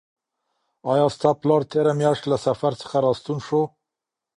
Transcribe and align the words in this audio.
آیا 0.91 1.05
ستا 1.15 1.29
پلار 1.41 1.61
تېره 1.71 1.93
میاشت 1.99 2.23
له 2.31 2.37
سفر 2.45 2.71
څخه 2.81 2.97
راستون 3.05 3.37
شو؟ 3.47 3.61